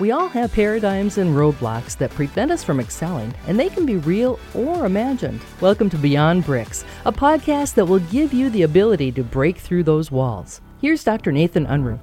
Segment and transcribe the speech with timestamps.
[0.00, 3.96] We all have paradigms and roadblocks that prevent us from excelling, and they can be
[3.96, 5.40] real or imagined.
[5.60, 9.82] Welcome to Beyond Bricks, a podcast that will give you the ability to break through
[9.82, 10.60] those walls.
[10.80, 11.32] Here's Dr.
[11.32, 11.98] Nathan Unruh.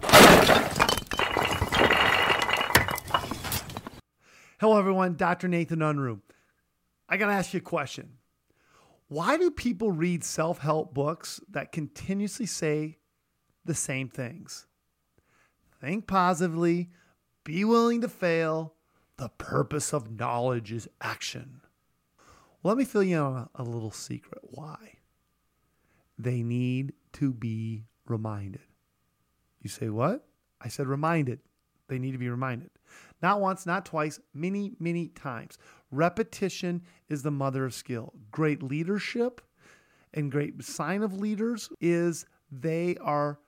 [4.60, 5.16] Hello, everyone.
[5.16, 5.48] Dr.
[5.48, 6.20] Nathan Unruh.
[7.08, 8.18] I got to ask you a question.
[9.08, 12.98] Why do people read self help books that continuously say
[13.64, 14.68] the same things?
[15.80, 16.90] Think positively,
[17.46, 18.74] be willing to fail.
[19.16, 21.62] The purpose of knowledge is action.
[22.64, 24.40] Let me fill you in on a little secret.
[24.44, 24.98] Why?
[26.20, 28.62] They need to be reminded.
[29.62, 30.28] You say, what?
[30.60, 31.40] I said reminded.
[31.88, 32.72] They need to be reminded.
[33.22, 35.58] Not once, not twice, many, many times.
[35.92, 38.14] Repetition is the mother of skill.
[38.32, 39.42] Great leadership
[40.14, 43.40] and great sign of leaders is they are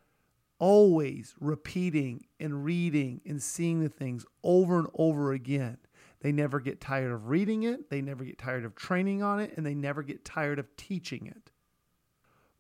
[0.59, 5.77] always repeating and reading and seeing the things over and over again.
[6.21, 9.53] They never get tired of reading it, they never get tired of training on it,
[9.55, 11.51] and they never get tired of teaching it.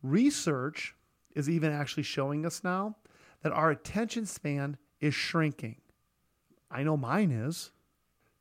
[0.03, 0.95] Research
[1.35, 2.95] is even actually showing us now
[3.41, 5.81] that our attention span is shrinking.
[6.69, 7.71] I know mine is.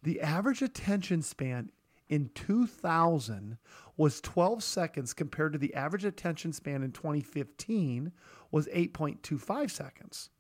[0.03, 1.71] The average attention span
[2.09, 3.59] in 2000
[3.97, 8.13] was 12 seconds compared to the average attention span in 2015
[8.51, 10.31] was 8.25 seconds.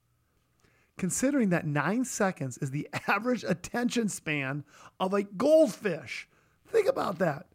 [0.98, 4.64] Considering that 9 seconds is the average attention span
[5.00, 6.28] of a goldfish.
[6.66, 7.46] Think about that.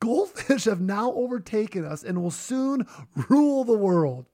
[0.00, 2.86] Goldfish have now overtaken us and will soon
[3.28, 4.26] rule the world.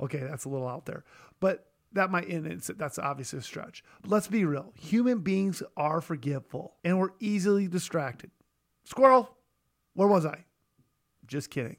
[0.00, 1.04] Okay, that's a little out there.
[1.40, 3.82] But that might end that's obviously a stretch.
[4.02, 4.72] But let's be real.
[4.76, 8.30] Human beings are forgetful and we're easily distracted.
[8.84, 9.36] Squirrel,
[9.94, 10.44] where was I?
[11.26, 11.76] Just kidding.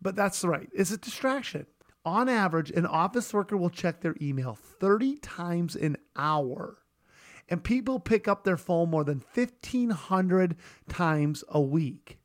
[0.00, 0.68] But that's right.
[0.72, 1.66] It's a distraction.
[2.04, 6.78] On average, an office worker will check their email 30 times an hour.
[7.50, 10.56] And people pick up their phone more than 1,500
[10.88, 12.18] times a week.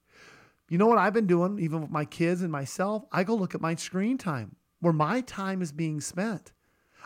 [0.70, 3.03] You know what I've been doing, even with my kids and myself?
[3.12, 6.52] I go look at my screen time, where my time is being spent.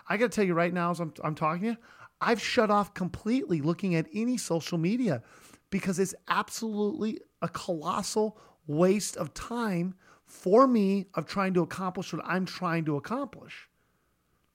[0.07, 1.77] I got to tell you right now, as I'm, I'm talking to you,
[2.21, 5.21] I've shut off completely looking at any social media
[5.69, 9.95] because it's absolutely a colossal waste of time
[10.25, 13.69] for me of trying to accomplish what I'm trying to accomplish.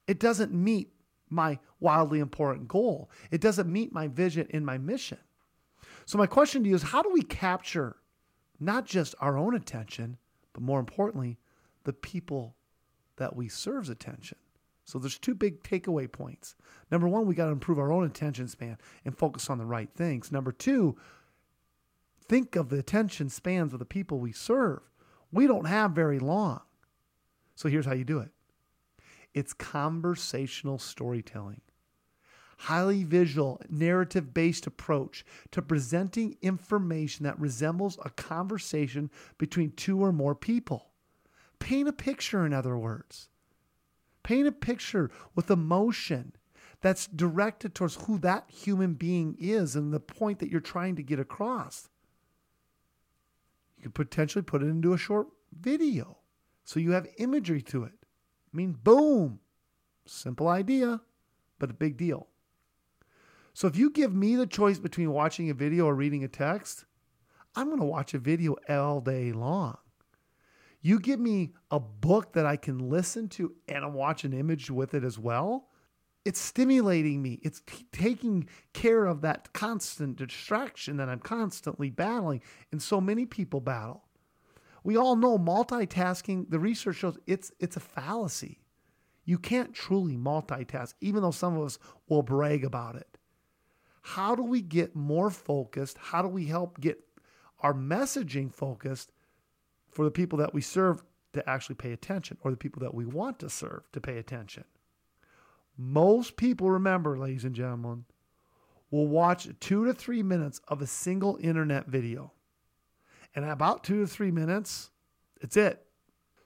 [0.06, 0.92] It doesn't meet
[1.30, 3.10] my wildly important goal.
[3.30, 5.18] It doesn't meet my vision and my mission.
[6.04, 7.96] So my question to you is how do we capture
[8.60, 10.18] not just our own attention,
[10.52, 11.38] but more importantly,
[11.84, 12.54] the people
[13.16, 14.38] that we serve's attention?
[14.84, 16.56] So there's two big takeaway points.
[16.90, 19.88] Number one, we got to improve our own attention span and focus on the right
[19.94, 20.32] things.
[20.32, 20.96] Number two,
[22.28, 24.80] think of the attention spans of the people we serve.
[25.30, 26.60] We don't have very long.
[27.54, 28.30] So here's how you do it
[29.34, 31.60] it's conversational storytelling.
[32.58, 40.12] Highly visual, narrative based approach to presenting information that resembles a conversation between two or
[40.12, 40.90] more people.
[41.58, 43.28] Paint a picture, in other words.
[44.22, 46.32] Paint a picture with emotion
[46.80, 51.02] that's directed towards who that human being is and the point that you're trying to
[51.02, 51.88] get across.
[53.76, 55.28] You could potentially put it into a short
[55.58, 56.18] video
[56.64, 57.92] so you have imagery to it.
[58.02, 59.40] I mean, boom.
[60.04, 61.00] Simple idea,
[61.58, 62.28] but a big deal.
[63.54, 66.84] So if you give me the choice between watching a video or reading a text,
[67.54, 69.76] I'm going to watch a video all day long.
[70.82, 74.94] You give me a book that I can listen to and watch an image with
[74.94, 75.68] it as well.
[76.24, 77.38] It's stimulating me.
[77.42, 83.26] It's t- taking care of that constant distraction that I'm constantly battling, and so many
[83.26, 84.04] people battle.
[84.84, 88.58] We all know multitasking, the research shows it's it's a fallacy.
[89.24, 91.78] You can't truly multitask, even though some of us
[92.08, 93.18] will brag about it.
[94.02, 95.96] How do we get more focused?
[95.96, 96.98] How do we help get
[97.60, 99.12] our messaging focused
[99.92, 101.02] for the people that we serve
[101.34, 104.64] to actually pay attention or the people that we want to serve to pay attention.
[105.78, 108.04] Most people remember, ladies and gentlemen,
[108.90, 112.32] will watch two to three minutes of a single internet video.
[113.34, 114.90] And about two to three minutes,
[115.40, 115.86] it's it.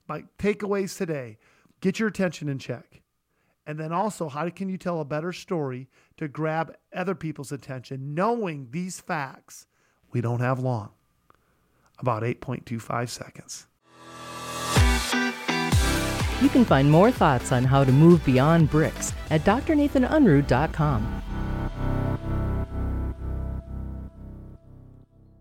[0.08, 1.38] My takeaways today
[1.80, 3.02] get your attention in check.
[3.66, 5.88] And then also, how can you tell a better story
[6.18, 9.66] to grab other people's attention, knowing these facts?
[10.12, 10.90] We don't have long
[11.98, 13.66] about 8.25 seconds.
[16.42, 21.22] You can find more thoughts on how to move beyond bricks at drnathanunruh.com.